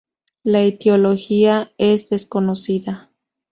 La 0.43 0.63
etiología 0.63 1.73
es 1.77 2.09
desconocida. 2.09 3.11